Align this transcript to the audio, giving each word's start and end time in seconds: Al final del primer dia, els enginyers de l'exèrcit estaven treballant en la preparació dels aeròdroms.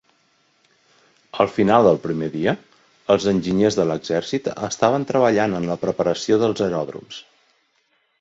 Al 1.43 1.49
final 1.57 1.83
del 1.87 1.99
primer 2.05 2.29
dia, 2.35 2.53
els 3.15 3.27
enginyers 3.31 3.77
de 3.81 3.85
l'exèrcit 3.89 4.49
estaven 4.69 5.05
treballant 5.13 5.55
en 5.59 5.69
la 5.73 5.77
preparació 5.85 6.41
dels 6.45 6.65
aeròdroms. 6.69 7.21